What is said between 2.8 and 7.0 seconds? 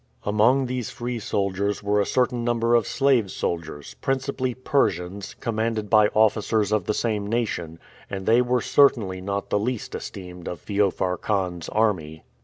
slave soldiers, principally Persians, commanded by officers of the